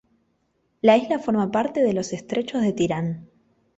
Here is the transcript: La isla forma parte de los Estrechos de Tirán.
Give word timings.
La 0.81 0.97
isla 0.97 1.19
forma 1.19 1.51
parte 1.51 1.83
de 1.83 1.93
los 1.93 2.11
Estrechos 2.11 2.63
de 2.63 2.73
Tirán. 2.73 3.29